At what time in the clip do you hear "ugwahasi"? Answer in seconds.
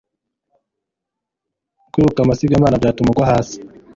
3.11-3.57